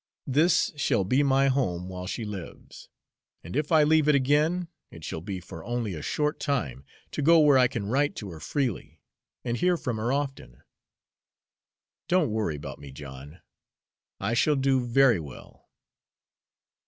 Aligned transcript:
This 0.25 0.73
shall 0.75 1.03
be 1.03 1.21
my 1.21 1.47
home 1.47 1.87
while 1.87 2.07
she 2.07 2.25
lives, 2.25 2.89
and 3.43 3.55
if 3.55 3.71
I 3.71 3.83
leave 3.83 4.07
it 4.07 4.15
again, 4.15 4.67
it 4.89 5.03
shall 5.03 5.21
be 5.21 5.39
for 5.39 5.63
only 5.63 5.93
a 5.93 6.01
short 6.01 6.39
time, 6.39 6.83
to 7.11 7.21
go 7.21 7.37
where 7.37 7.59
I 7.59 7.67
can 7.67 7.85
write 7.85 8.15
to 8.15 8.31
her 8.31 8.39
freely, 8.39 8.99
and 9.45 9.57
hear 9.57 9.77
from 9.77 9.97
her 9.97 10.11
often. 10.11 10.63
Don't 12.07 12.31
worry 12.31 12.55
about 12.55 12.79
me, 12.79 12.91
John, 12.91 13.41
I 14.19 14.33
shall 14.33 14.55
do 14.55 14.83
very 14.83 15.19
well." 15.19 15.69